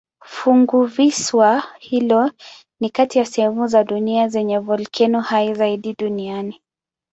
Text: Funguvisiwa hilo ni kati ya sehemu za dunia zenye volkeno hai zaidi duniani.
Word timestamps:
Funguvisiwa 0.25 1.63
hilo 1.79 2.31
ni 2.79 2.89
kati 2.89 3.17
ya 3.19 3.25
sehemu 3.25 3.67
za 3.67 3.83
dunia 3.83 4.27
zenye 4.27 4.59
volkeno 4.59 5.21
hai 5.21 5.53
zaidi 5.53 5.93
duniani. 5.93 6.61